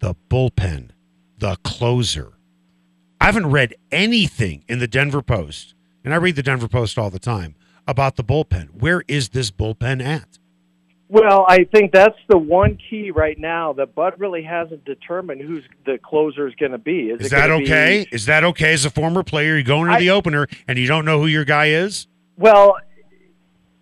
The 0.00 0.14
bullpen, 0.28 0.90
the 1.38 1.56
closer. 1.64 2.32
I 3.20 3.26
haven't 3.26 3.50
read 3.50 3.74
anything 3.90 4.64
in 4.68 4.78
the 4.78 4.86
Denver 4.88 5.22
Post, 5.22 5.74
and 6.04 6.12
I 6.12 6.16
read 6.18 6.36
the 6.36 6.42
Denver 6.42 6.68
Post 6.68 6.98
all 6.98 7.10
the 7.10 7.18
time, 7.18 7.54
about 7.86 8.16
the 8.16 8.24
bullpen. 8.24 8.80
Where 8.80 9.02
is 9.08 9.30
this 9.30 9.50
bullpen 9.50 10.04
at? 10.04 10.38
Well, 11.08 11.44
I 11.48 11.64
think 11.64 11.92
that's 11.92 12.18
the 12.28 12.38
one 12.38 12.78
key 12.90 13.10
right 13.10 13.38
now 13.38 13.72
that 13.74 13.94
Bud 13.94 14.14
really 14.18 14.42
hasn't 14.42 14.84
determined 14.84 15.42
who's 15.42 15.62
the 15.86 15.98
closer 16.02 16.48
is 16.48 16.54
going 16.56 16.72
to 16.72 16.78
be. 16.78 17.10
Is, 17.10 17.20
Is 17.20 17.26
it 17.26 17.30
that 17.36 17.46
gonna 17.48 17.58
be- 17.58 17.64
okay? 17.64 18.06
Is 18.10 18.26
that 18.26 18.42
okay 18.42 18.72
as 18.72 18.84
a 18.84 18.90
former 18.90 19.22
player? 19.22 19.56
You 19.56 19.62
go 19.64 19.82
into 19.82 19.92
I- 19.92 20.00
the 20.00 20.10
opener 20.10 20.46
and 20.66 20.78
you 20.78 20.86
don't 20.88 21.04
know 21.04 21.20
who 21.20 21.26
your 21.26 21.44
guy 21.44 21.66
is? 21.66 22.08
Well, 22.36 22.76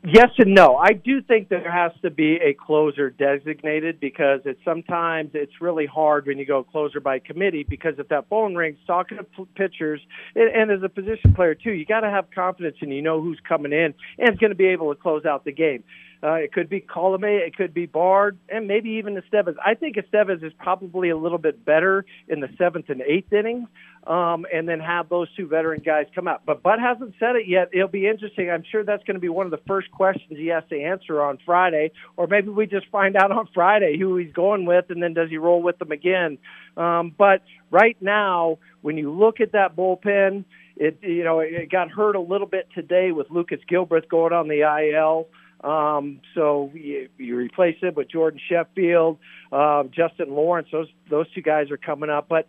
yes 0.05 0.31
and 0.39 0.55
no. 0.55 0.77
I 0.77 0.93
do 0.93 1.23
think 1.23 1.49
there 1.49 1.71
has 1.71 1.93
to 2.03 2.11
be 2.11 2.37
a 2.37 2.55
closer 2.55 3.11
designated 3.11 4.01
because 4.01 4.41
it's 4.45 4.61
sometimes 4.65 5.31
it's 5.35 5.61
really 5.61 5.87
hard 5.87 6.27
when 6.27 6.39
you 6.39 6.47
go 6.47 6.63
closer 6.63 7.01
by 7.01 7.19
committee 7.19 7.65
because 7.69 7.95
if 7.99 8.09
that 8.09 8.29
phone 8.29 8.55
rings, 8.55 8.79
talking 8.87 9.19
to 9.19 9.47
pitchers 9.55 10.01
and, 10.35 10.55
and 10.55 10.71
as 10.71 10.83
a 10.83 10.89
position 10.89 11.35
player 11.35 11.55
too, 11.55 11.73
you 11.73 11.87
got 11.87 12.01
to 12.01 12.11
have 12.11 12.27
confidence 12.35 12.77
and 12.81 12.93
you 12.93 13.03
know 13.03 13.21
who's 13.21 13.41
coming 13.49 13.73
in 13.73 13.95
and 14.19 14.31
is 14.31 14.39
going 14.39 14.51
to 14.51 14.57
be 14.57 14.67
able 14.67 14.95
to 14.95 15.01
close 15.01 15.25
out 15.25 15.45
the 15.45 15.53
game. 15.53 15.85
Uh, 16.23 16.35
it 16.35 16.53
could 16.53 16.69
be 16.69 16.81
Colome, 16.81 17.45
it 17.45 17.57
could 17.57 17.75
be 17.75 17.87
Bard, 17.87 18.39
and 18.49 18.69
maybe 18.69 18.91
even 18.91 19.21
Estevez. 19.21 19.57
I 19.65 19.75
think 19.75 19.97
Estevez 19.97 20.45
is 20.45 20.53
probably 20.57 21.11
a 21.11 21.17
little 21.17 21.39
bit 21.39 21.65
better 21.65 22.05
in 22.29 22.39
the 22.39 22.49
seventh 22.57 22.91
and 22.91 23.03
eighth 23.03 23.33
innings, 23.33 23.69
um, 24.07 24.47
and 24.53 24.69
then 24.69 24.79
have 24.79 25.09
those 25.09 25.27
two 25.37 25.49
veteran 25.49 25.83
guys 25.85 26.07
come 26.15 26.29
out. 26.29 26.43
But 26.47 26.63
Bud 26.63 26.79
hasn't 26.79 27.15
said 27.19 27.35
it 27.35 27.49
yet. 27.49 27.71
It'll 27.73 27.89
be 27.89 28.07
interesting. 28.07 28.51
I'm 28.51 28.63
sure 28.71 28.85
that's 28.85 29.03
going 29.03 29.17
to 29.17 29.21
be 29.21 29.29
one 29.29 29.47
of 29.47 29.51
the 29.51 29.61
first 29.67 29.91
questions 29.91 30.39
he 30.39 30.47
has 30.49 30.63
to 30.71 30.81
answer 30.81 31.21
on 31.21 31.39
Friday, 31.45 31.91
or 32.17 32.29
maybe 32.29 32.51
we 32.51 32.67
just 32.67 32.87
find 32.93 33.17
out 33.17 33.33
on 33.33 33.49
Friday 33.53 33.99
who 33.99 34.17
he's 34.17 34.33
going 34.33 34.65
with, 34.65 34.91
and 34.91 35.03
then 35.03 35.15
does 35.15 35.29
he 35.29 35.39
roll 35.39 35.61
with 35.61 35.79
them 35.81 35.91
again? 35.91 36.39
Um, 36.77 37.13
but 37.19 37.43
right 37.73 37.97
now, 38.01 38.59
when 38.81 38.97
you 38.97 39.11
look 39.11 39.41
at 39.41 39.53
that 39.53 39.75
bullpen, 39.75 40.45
it 40.77 40.99
you 41.03 41.25
know 41.25 41.41
it 41.41 41.71
got 41.71 41.91
hurt 41.91 42.17
a 42.17 42.21
little 42.21 42.47
bit 42.47 42.69
today 42.75 43.11
with 43.13 43.29
Lucas 43.31 43.61
Gilbreath 43.69 44.09
going 44.09 44.33
on 44.33 44.47
the 44.47 44.63
IL. 44.63 45.29
Um, 45.63 46.21
so 46.35 46.71
you, 46.75 47.09
you 47.19 47.37
replace 47.37 47.77
it 47.83 47.97
with 47.97 48.11
Jordan 48.11 48.41
Sheffield, 48.49 49.19
uh, 49.53 49.85
Justin 49.85 50.31
Lawrence. 50.35 50.69
Those 50.73 50.89
those 51.09 51.31
two 51.33 51.43
guys 51.43 51.71
are 51.71 51.77
coming 51.77 52.11
up, 52.11 52.29
but. 52.29 52.47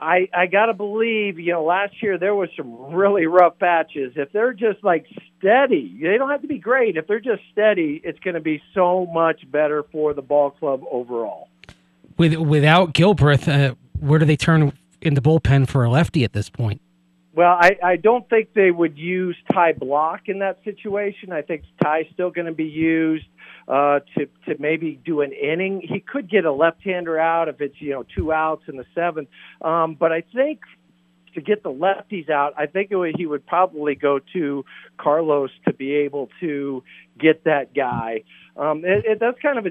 I, 0.00 0.28
I 0.34 0.46
got 0.46 0.66
to 0.66 0.74
believe, 0.74 1.38
you 1.38 1.52
know, 1.52 1.64
last 1.64 2.02
year 2.02 2.18
there 2.18 2.34
was 2.34 2.50
some 2.56 2.92
really 2.92 3.26
rough 3.26 3.58
patches. 3.60 4.12
If 4.16 4.32
they're 4.32 4.52
just 4.52 4.82
like 4.82 5.06
steady, 5.38 5.96
they 6.02 6.18
don't 6.18 6.30
have 6.30 6.42
to 6.42 6.48
be 6.48 6.58
great. 6.58 6.96
If 6.96 7.06
they're 7.06 7.20
just 7.20 7.42
steady, 7.52 8.02
it's 8.02 8.18
going 8.18 8.34
to 8.34 8.40
be 8.40 8.60
so 8.74 9.06
much 9.06 9.48
better 9.50 9.84
for 9.92 10.12
the 10.12 10.20
ball 10.20 10.50
club 10.50 10.82
overall. 10.90 11.48
With 12.18 12.34
without 12.34 12.92
Gilbreath, 12.92 13.48
uh, 13.48 13.76
where 14.00 14.18
do 14.18 14.26
they 14.26 14.36
turn 14.36 14.72
in 15.00 15.14
the 15.14 15.22
bullpen 15.22 15.68
for 15.68 15.84
a 15.84 15.88
lefty 15.88 16.24
at 16.24 16.32
this 16.32 16.50
point? 16.50 16.80
Well, 17.34 17.56
I, 17.60 17.76
I 17.82 17.96
don't 17.96 18.28
think 18.28 18.54
they 18.54 18.70
would 18.70 18.96
use 18.96 19.36
Ty 19.52 19.72
Blach 19.72 20.20
in 20.26 20.38
that 20.38 20.62
situation. 20.62 21.32
I 21.32 21.42
think 21.42 21.64
Ty's 21.82 22.06
still 22.12 22.30
going 22.30 22.46
to 22.46 22.52
be 22.52 22.64
used 22.64 23.26
uh, 23.66 24.00
to 24.16 24.26
to 24.46 24.60
maybe 24.60 25.00
do 25.04 25.20
an 25.20 25.32
inning. 25.32 25.80
He 25.80 25.98
could 25.98 26.30
get 26.30 26.44
a 26.44 26.52
left-hander 26.52 27.18
out 27.18 27.48
if 27.48 27.60
it's 27.60 27.74
you 27.80 27.90
know 27.90 28.04
two 28.16 28.32
outs 28.32 28.62
in 28.68 28.76
the 28.76 28.84
seventh. 28.94 29.28
Um, 29.60 29.96
but 29.98 30.12
I 30.12 30.22
think 30.32 30.60
to 31.34 31.40
get 31.40 31.64
the 31.64 31.72
lefties 31.72 32.30
out, 32.30 32.54
I 32.56 32.66
think 32.66 32.90
would, 32.92 33.16
he 33.16 33.26
would 33.26 33.44
probably 33.44 33.96
go 33.96 34.20
to 34.32 34.64
Carlos 34.96 35.50
to 35.66 35.74
be 35.74 35.92
able 35.92 36.28
to 36.40 36.84
get 37.18 37.44
that 37.44 37.74
guy. 37.74 38.22
Um, 38.56 38.84
it, 38.84 39.04
it, 39.04 39.20
that's 39.20 39.40
kind 39.40 39.58
of 39.58 39.66
a 39.66 39.70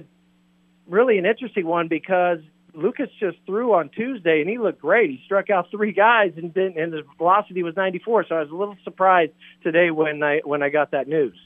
really 0.88 1.18
an 1.18 1.26
interesting 1.26 1.66
one 1.66 1.88
because 1.88 2.40
Lucas 2.74 3.10
just 3.20 3.38
threw 3.46 3.74
on 3.74 3.90
Tuesday 3.90 4.42
and 4.42 4.50
he 4.50 4.58
looked 4.58 4.82
great. 4.82 5.10
He 5.10 5.22
struck 5.26 5.50
out 5.50 5.70
three 5.70 5.92
guys 5.92 6.34
and 6.38 6.54
didn't, 6.54 6.78
and 6.78 6.94
his 6.94 7.04
velocity 7.18 7.64
was 7.64 7.76
94. 7.76 8.26
So 8.28 8.36
I 8.36 8.42
was 8.42 8.50
a 8.50 8.56
little 8.56 8.78
surprised 8.84 9.32
today 9.62 9.92
when 9.92 10.24
I 10.24 10.40
when 10.44 10.64
I 10.64 10.70
got 10.70 10.92
that 10.92 11.08
news. 11.08 11.38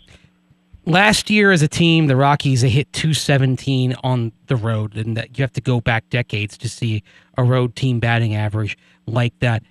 Last 0.85 1.29
year, 1.29 1.51
as 1.51 1.61
a 1.61 1.67
team, 1.67 2.07
the 2.07 2.15
Rockies 2.15 2.61
they 2.61 2.69
hit 2.69 2.91
217 2.93 3.95
on 4.03 4.31
the 4.47 4.55
road, 4.55 4.95
and 4.95 5.17
that 5.17 5.37
you 5.37 5.43
have 5.43 5.51
to 5.53 5.61
go 5.61 5.81
back 5.81 6.09
decades 6.09 6.57
to 6.59 6.69
see 6.69 7.03
a 7.37 7.43
road 7.43 7.75
team 7.75 7.99
batting 7.99 8.35
average 8.35 8.77
like 9.05 9.37
that. 9.39 9.63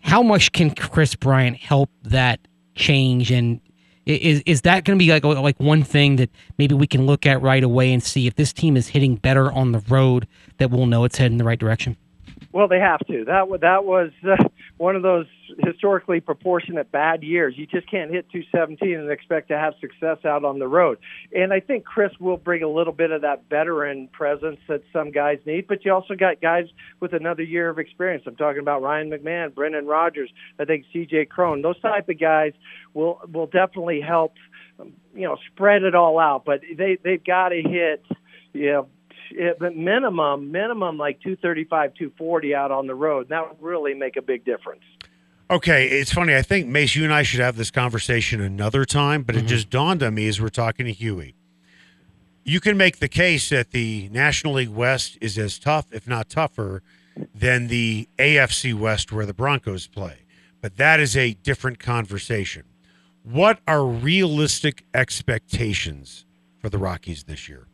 How 0.00 0.22
much 0.22 0.50
can 0.50 0.74
Kris 0.74 1.14
Bryant 1.14 1.56
help 1.56 1.90
that 2.02 2.40
change? 2.74 3.30
And 3.30 3.60
is 4.06 4.42
is 4.46 4.62
that 4.62 4.84
going 4.84 4.98
to 4.98 5.04
be 5.04 5.10
like 5.10 5.24
like 5.24 5.58
one 5.58 5.82
thing 5.82 6.16
that 6.16 6.30
maybe 6.58 6.74
we 6.74 6.86
can 6.86 7.06
look 7.06 7.26
at 7.26 7.42
right 7.42 7.62
away 7.62 7.92
and 7.92 8.02
see 8.02 8.26
if 8.26 8.36
this 8.36 8.52
team 8.52 8.76
is 8.76 8.88
hitting 8.88 9.16
better 9.16 9.50
on 9.52 9.72
the 9.72 9.80
road 9.88 10.26
that 10.58 10.70
we'll 10.70 10.86
know 10.86 11.04
it's 11.04 11.18
heading 11.18 11.34
in 11.34 11.38
the 11.38 11.44
right 11.44 11.58
direction? 11.58 11.96
Well, 12.52 12.68
they 12.68 12.78
have 12.78 13.00
to. 13.08 13.24
That 13.24 13.46
that 13.60 13.84
was 13.84 14.10
uh, 14.26 14.36
one 14.78 14.94
of 14.94 15.02
those 15.02 15.26
historically 15.58 16.20
proportionate 16.20 16.92
bad 16.92 17.22
years. 17.22 17.54
You 17.56 17.66
just 17.66 17.90
can't 17.90 18.10
hit 18.10 18.28
217 18.30 18.98
and 18.98 19.10
expect 19.10 19.48
to 19.48 19.56
have 19.58 19.74
success 19.80 20.18
out 20.24 20.44
on 20.44 20.58
the 20.58 20.68
road. 20.68 20.98
And 21.34 21.52
I 21.52 21.60
think 21.60 21.84
Kris 21.84 22.12
will 22.20 22.36
bring 22.36 22.62
a 22.62 22.68
little 22.68 22.92
bit 22.92 23.10
of 23.10 23.22
that 23.22 23.44
veteran 23.48 24.08
presence 24.08 24.58
that 24.68 24.82
some 24.92 25.10
guys 25.12 25.38
need. 25.46 25.66
But 25.66 25.84
you 25.84 25.92
also 25.94 26.14
got 26.14 26.42
guys 26.42 26.66
with 27.00 27.14
another 27.14 27.42
year 27.42 27.70
of 27.70 27.78
experience. 27.78 28.24
I'm 28.26 28.36
talking 28.36 28.60
about 28.60 28.82
Ryan 28.82 29.10
McMahon, 29.10 29.54
Brendan 29.54 29.86
Rodgers. 29.86 30.30
I 30.58 30.66
think 30.66 30.84
C.J. 30.92 31.26
Cron. 31.26 31.62
Those 31.62 31.80
type 31.80 32.08
of 32.08 32.20
guys 32.20 32.52
will 32.92 33.20
will 33.32 33.46
definitely 33.46 34.00
help. 34.02 34.34
um, 34.78 34.92
You 35.14 35.22
know, 35.22 35.38
spread 35.52 35.84
it 35.84 35.94
all 35.94 36.18
out. 36.18 36.44
But 36.44 36.60
they 36.76 36.98
they've 37.02 37.24
got 37.24 37.48
to 37.50 37.62
hit. 37.62 38.04
You 38.52 38.72
know, 38.72 38.88
but 39.58 39.76
minimum, 39.76 40.52
minimum 40.52 40.98
like 40.98 41.20
235, 41.20 41.94
240 41.94 42.54
out 42.54 42.70
on 42.70 42.86
the 42.86 42.94
road. 42.94 43.28
That 43.28 43.48
would 43.48 43.62
really 43.62 43.94
make 43.94 44.16
a 44.16 44.22
big 44.22 44.44
difference. 44.44 44.82
Okay, 45.48 45.86
it's 45.86 46.12
funny. 46.12 46.34
I 46.34 46.42
think 46.42 46.66
Mace, 46.66 46.96
you 46.96 47.04
and 47.04 47.12
I 47.12 47.22
should 47.22 47.40
have 47.40 47.56
this 47.56 47.70
conversation 47.70 48.40
another 48.40 48.84
time, 48.84 49.22
but 49.22 49.36
it 49.36 49.40
mm-hmm. 49.40 49.48
just 49.48 49.70
dawned 49.70 50.02
on 50.02 50.14
me 50.14 50.26
as 50.26 50.40
we're 50.40 50.48
talking 50.48 50.86
to 50.86 50.92
Huey. 50.92 51.36
You 52.42 52.60
can 52.60 52.76
make 52.76 52.98
the 52.98 53.08
case 53.08 53.48
that 53.50 53.70
the 53.70 54.08
National 54.12 54.54
League 54.54 54.70
West 54.70 55.18
is 55.20 55.38
as 55.38 55.58
tough, 55.58 55.86
if 55.92 56.08
not 56.08 56.28
tougher, 56.28 56.82
than 57.34 57.68
the 57.68 58.08
AFC 58.18 58.74
West 58.74 59.12
where 59.12 59.26
the 59.26 59.34
Broncos 59.34 59.86
play. 59.86 60.18
But 60.60 60.76
that 60.76 61.00
is 61.00 61.16
a 61.16 61.34
different 61.34 61.78
conversation. 61.78 62.64
What 63.22 63.60
are 63.66 63.84
realistic 63.84 64.84
expectations 64.94 66.24
for 66.58 66.68
the 66.68 66.78
Rockies 66.78 67.24
this 67.24 67.48
year? 67.48 67.66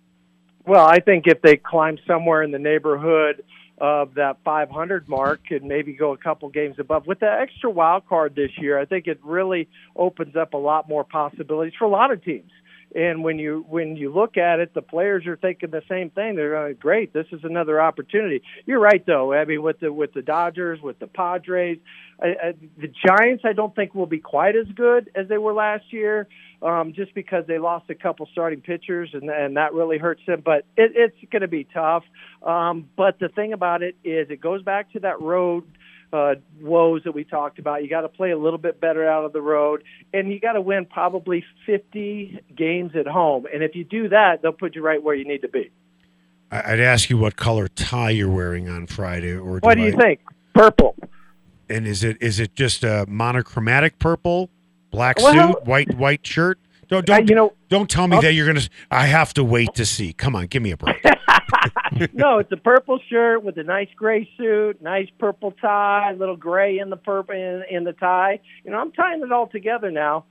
Well, 0.66 0.86
I 0.86 1.00
think 1.00 1.26
if 1.26 1.42
they 1.42 1.56
climb 1.56 1.98
somewhere 2.06 2.42
in 2.42 2.52
the 2.52 2.58
neighborhood 2.58 3.42
of 3.78 4.14
that 4.14 4.36
500 4.44 5.08
mark 5.08 5.40
and 5.50 5.64
maybe 5.64 5.92
go 5.92 6.12
a 6.12 6.16
couple 6.16 6.48
games 6.50 6.76
above 6.78 7.06
with 7.06 7.18
the 7.18 7.30
extra 7.30 7.68
wild 7.68 8.06
card 8.06 8.36
this 8.36 8.50
year, 8.58 8.78
I 8.78 8.84
think 8.84 9.08
it 9.08 9.18
really 9.24 9.68
opens 9.96 10.36
up 10.36 10.54
a 10.54 10.58
lot 10.58 10.88
more 10.88 11.02
possibilities 11.02 11.74
for 11.76 11.86
a 11.86 11.90
lot 11.90 12.12
of 12.12 12.24
teams. 12.24 12.50
And 12.94 13.24
when 13.24 13.38
you 13.38 13.64
when 13.68 13.96
you 13.96 14.12
look 14.12 14.36
at 14.36 14.60
it, 14.60 14.74
the 14.74 14.82
players 14.82 15.26
are 15.26 15.36
thinking 15.36 15.70
the 15.70 15.82
same 15.88 16.10
thing. 16.10 16.36
They're 16.36 16.52
going, 16.52 16.74
"Great, 16.74 17.12
this 17.12 17.26
is 17.32 17.40
another 17.42 17.80
opportunity." 17.80 18.42
You're 18.66 18.80
right, 18.80 19.04
though. 19.06 19.32
I 19.32 19.44
mean, 19.46 19.62
with 19.62 19.80
the 19.80 19.90
with 19.92 20.12
the 20.12 20.20
Dodgers, 20.20 20.80
with 20.82 20.98
the 20.98 21.06
Padres, 21.06 21.78
I, 22.20 22.26
I, 22.26 22.54
the 22.78 22.92
Giants, 23.06 23.44
I 23.46 23.54
don't 23.54 23.74
think 23.74 23.94
will 23.94 24.06
be 24.06 24.18
quite 24.18 24.56
as 24.56 24.66
good 24.74 25.10
as 25.14 25.28
they 25.28 25.38
were 25.38 25.54
last 25.54 25.84
year, 25.90 26.28
um, 26.60 26.92
just 26.94 27.14
because 27.14 27.46
they 27.46 27.58
lost 27.58 27.88
a 27.88 27.94
couple 27.94 28.28
starting 28.30 28.60
pitchers, 28.60 29.10
and 29.14 29.30
and 29.30 29.56
that 29.56 29.72
really 29.72 29.96
hurts 29.96 30.22
them. 30.26 30.42
But 30.44 30.66
it, 30.76 30.92
it's 30.94 31.30
going 31.30 31.42
to 31.42 31.48
be 31.48 31.64
tough. 31.64 32.04
Um, 32.42 32.90
but 32.96 33.18
the 33.18 33.28
thing 33.28 33.54
about 33.54 33.82
it 33.82 33.96
is, 34.04 34.28
it 34.28 34.40
goes 34.40 34.62
back 34.62 34.92
to 34.92 35.00
that 35.00 35.20
road 35.20 35.64
uh, 36.12 36.34
woes 36.60 37.02
that 37.04 37.12
we 37.12 37.24
talked 37.24 37.58
about. 37.58 37.82
You 37.82 37.88
got 37.88 38.02
to 38.02 38.08
play 38.08 38.30
a 38.30 38.38
little 38.38 38.58
bit 38.58 38.80
better 38.80 39.08
out 39.08 39.24
of 39.24 39.32
the 39.32 39.40
road, 39.40 39.82
and 40.12 40.30
you 40.32 40.38
got 40.40 40.52
to 40.52 40.60
win 40.60 40.84
probably 40.86 41.44
50 41.66 42.40
games 42.56 42.92
at 42.96 43.06
home. 43.06 43.46
And 43.52 43.62
if 43.62 43.74
you 43.74 43.84
do 43.84 44.08
that, 44.10 44.42
they'll 44.42 44.52
put 44.52 44.74
you 44.74 44.82
right 44.82 45.02
where 45.02 45.14
you 45.14 45.24
need 45.24 45.42
to 45.42 45.48
be. 45.48 45.70
I- 46.50 46.72
I'd 46.74 46.80
ask 46.80 47.08
you 47.10 47.16
what 47.16 47.36
color 47.36 47.68
tie 47.68 48.10
you're 48.10 48.28
wearing 48.30 48.68
on 48.68 48.86
Friday, 48.86 49.32
or 49.32 49.58
What 49.60 49.76
do 49.76 49.82
you 49.82 49.94
I- 49.94 49.96
think? 49.96 50.20
Purple. 50.54 50.94
And 51.70 51.86
is 51.86 52.04
it 52.04 52.18
is 52.20 52.38
it 52.38 52.54
just 52.54 52.84
a 52.84 53.06
monochromatic 53.08 53.98
purple, 53.98 54.50
black 54.90 55.16
Well- 55.18 55.54
suit, 55.54 55.64
white 55.64 55.94
white 55.94 56.26
shirt? 56.26 56.58
Don't 56.88 57.06
don't 57.06 57.26
you 57.30 57.34
know, 57.34 57.54
don't 57.70 57.88
tell 57.88 58.06
me 58.06 58.16
I'll- 58.16 58.22
that 58.22 58.34
you're 58.34 58.46
gonna. 58.46 58.60
I 58.90 59.06
have 59.06 59.32
to 59.34 59.42
wait 59.44 59.72
to 59.76 59.86
see. 59.86 60.12
Come 60.12 60.36
on, 60.36 60.46
give 60.48 60.62
me 60.62 60.72
a 60.72 60.76
break. 60.76 61.02
no, 62.12 62.38
it's 62.38 62.52
a 62.52 62.56
purple 62.56 62.98
shirt 63.08 63.42
with 63.42 63.56
a 63.58 63.62
nice 63.62 63.88
gray 63.96 64.28
suit, 64.36 64.80
nice 64.82 65.08
purple 65.18 65.52
tie, 65.52 66.10
a 66.12 66.16
little 66.16 66.36
gray 66.36 66.78
in 66.78 66.90
the 66.90 66.96
purple 66.96 67.34
in, 67.34 67.62
in 67.70 67.84
the 67.84 67.92
tie. 67.92 68.40
You 68.64 68.70
know, 68.70 68.78
I'm 68.78 68.92
tying 68.92 69.22
it 69.22 69.32
all 69.32 69.46
together 69.46 69.90
now. 69.90 70.24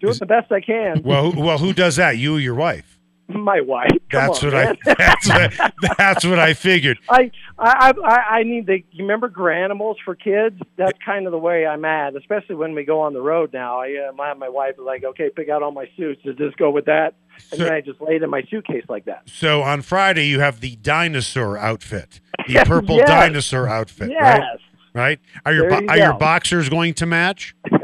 Doing 0.00 0.12
Is- 0.12 0.18
the 0.18 0.26
best 0.26 0.50
I 0.52 0.60
can. 0.60 1.02
well, 1.02 1.30
who, 1.30 1.40
well, 1.40 1.58
who 1.58 1.72
does 1.72 1.96
that? 1.96 2.18
You 2.18 2.36
or 2.36 2.40
your 2.40 2.54
wife? 2.54 2.97
My 3.30 3.60
wife. 3.60 3.90
That's 4.10 4.42
on, 4.42 4.52
what. 4.52 4.54
I. 4.54 4.76
That's 4.98 5.28
what, 5.28 5.72
that's 5.98 6.24
what 6.24 6.38
I 6.38 6.54
figured. 6.54 6.98
I, 7.10 7.30
I, 7.58 7.92
I, 8.02 8.16
I 8.38 8.42
need 8.42 8.66
the. 8.66 8.82
You 8.90 9.04
remember 9.04 9.28
Granimals 9.28 9.96
for 10.02 10.14
kids? 10.14 10.58
That's 10.76 10.98
kind 11.04 11.26
of 11.26 11.32
the 11.32 11.38
way 11.38 11.66
I'm 11.66 11.84
at, 11.84 12.16
especially 12.16 12.54
when 12.54 12.74
we 12.74 12.84
go 12.84 13.00
on 13.00 13.12
the 13.12 13.20
road 13.20 13.52
now. 13.52 13.80
I, 13.80 14.08
uh, 14.08 14.12
my, 14.12 14.32
my 14.32 14.48
wife 14.48 14.72
is 14.78 14.84
like, 14.84 15.04
okay, 15.04 15.28
pick 15.34 15.50
out 15.50 15.62
all 15.62 15.72
my 15.72 15.86
suits. 15.96 16.22
Does 16.24 16.36
this 16.38 16.54
go 16.56 16.70
with 16.70 16.86
that? 16.86 17.14
And 17.50 17.58
So- 17.58 17.64
then 17.64 17.72
I 17.74 17.80
just 17.82 18.00
lay 18.00 18.16
it 18.16 18.22
in 18.22 18.30
my 18.30 18.42
suitcase 18.50 18.84
like 18.88 19.04
that. 19.04 19.22
So 19.26 19.60
on 19.62 19.82
Friday 19.82 20.26
you 20.26 20.40
have 20.40 20.60
the 20.60 20.76
dinosaur 20.76 21.58
outfit, 21.58 22.20
the 22.46 22.62
purple 22.64 22.96
Yes. 22.96 23.08
dinosaur 23.08 23.68
outfit, 23.68 24.10
Yes. 24.10 24.40
right? 24.40 24.58
Right? 24.94 25.20
Are 25.44 25.52
your 25.52 25.70
you 25.82 25.86
are 25.88 25.98
your 25.98 26.14
boxers 26.14 26.68
going 26.70 26.94
to 26.94 27.06
match? 27.06 27.54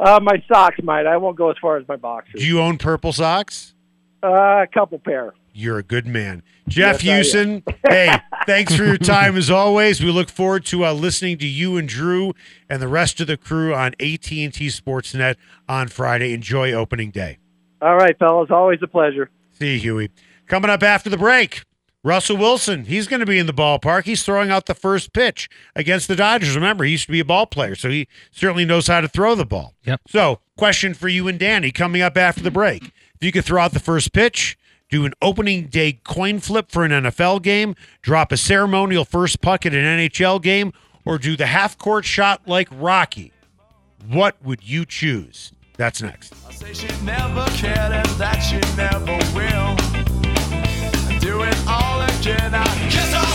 Uh, 0.00 0.18
my 0.22 0.42
socks 0.50 0.78
might. 0.82 1.04
I 1.04 1.18
won't 1.18 1.36
go 1.36 1.50
as 1.50 1.56
far 1.60 1.76
as 1.76 1.86
my 1.86 1.96
boxers. 1.96 2.40
Do 2.40 2.46
you 2.46 2.58
own 2.58 2.78
purple 2.78 3.12
socks? 3.12 3.74
Uh, 4.22 4.62
a 4.62 4.66
couple 4.72 4.98
pair. 4.98 5.32
You're 5.52 5.78
a 5.78 5.82
good 5.82 6.06
man. 6.06 6.42
Jeff 6.68 7.02
Yes, 7.02 7.34
I 7.34 7.38
Huson, 7.38 7.62
hey, 7.88 8.20
thanks 8.46 8.76
for 8.76 8.84
your 8.84 8.98
time 8.98 9.36
as 9.36 9.50
always. 9.50 10.00
We 10.02 10.10
look 10.10 10.28
forward 10.28 10.64
to 10.66 10.84
uh, 10.84 10.92
listening 10.92 11.38
to 11.38 11.46
you 11.46 11.76
and 11.76 11.88
Drew 11.88 12.32
and 12.68 12.80
the 12.80 12.88
rest 12.88 13.20
of 13.20 13.26
the 13.26 13.36
crew 13.36 13.74
on 13.74 13.88
AT&T 13.94 14.50
Sportsnet 14.50 15.36
on 15.68 15.88
Friday. 15.88 16.32
Enjoy 16.32 16.72
opening 16.72 17.10
day. 17.10 17.38
All 17.82 17.96
right, 17.96 18.16
fellas. 18.18 18.50
Always 18.50 18.78
a 18.82 18.86
pleasure. 18.86 19.30
See 19.58 19.74
you, 19.74 19.80
Huey. 19.80 20.10
Coming 20.46 20.70
up 20.70 20.82
after 20.82 21.10
the 21.10 21.16
break, 21.16 21.64
Russell 22.02 22.36
Wilson. 22.36 22.84
He's 22.84 23.08
going 23.08 23.20
to 23.20 23.26
be 23.26 23.38
in 23.38 23.46
the 23.46 23.52
ballpark. 23.52 24.04
He's 24.04 24.22
throwing 24.22 24.50
out 24.50 24.66
the 24.66 24.74
first 24.74 25.12
pitch 25.12 25.48
against 25.74 26.08
the 26.08 26.16
Dodgers. 26.16 26.54
Remember, 26.54 26.84
he 26.84 26.92
used 26.92 27.06
to 27.06 27.12
be 27.12 27.20
a 27.20 27.24
ball 27.24 27.46
player, 27.46 27.74
so 27.74 27.90
he 27.90 28.08
certainly 28.30 28.64
knows 28.64 28.86
how 28.86 29.00
to 29.00 29.08
throw 29.08 29.34
the 29.34 29.44
ball. 29.44 29.74
Yep. 29.84 30.02
So, 30.08 30.40
question 30.56 30.94
for 30.94 31.08
you 31.08 31.28
and 31.28 31.38
Danny 31.38 31.70
coming 31.70 32.02
up 32.02 32.16
after 32.16 32.42
the 32.42 32.50
break. 32.50 32.92
If 33.20 33.26
you 33.26 33.32
could 33.32 33.44
throw 33.44 33.60
out 33.60 33.72
the 33.72 33.80
first 33.80 34.14
pitch, 34.14 34.58
do 34.88 35.04
an 35.04 35.12
opening 35.20 35.66
day 35.66 36.00
coin 36.04 36.40
flip 36.40 36.70
for 36.70 36.84
an 36.84 36.90
NFL 36.90 37.42
game, 37.42 37.74
drop 38.00 38.32
a 38.32 38.38
ceremonial 38.38 39.04
first 39.04 39.42
puck 39.42 39.66
at 39.66 39.74
an 39.74 39.84
NHL 39.84 40.40
game, 40.40 40.72
or 41.04 41.18
do 41.18 41.36
the 41.36 41.44
half 41.44 41.76
court 41.76 42.06
shot 42.06 42.40
like 42.48 42.68
Rocky, 42.72 43.32
what 44.08 44.42
would 44.42 44.66
you 44.66 44.86
choose? 44.86 45.52
That's 45.76 46.00
next. 46.00 46.32
I 46.48 46.52
again. 52.20 52.54
I 52.54 52.64
guess 52.90 53.12
have 53.12 53.29